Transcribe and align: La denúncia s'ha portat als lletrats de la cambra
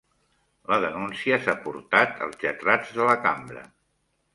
La 0.73 0.79
denúncia 0.85 1.39
s'ha 1.45 1.57
portat 1.67 2.27
als 2.29 2.43
lletrats 2.49 2.99
de 3.01 3.11
la 3.13 3.23
cambra 3.31 3.69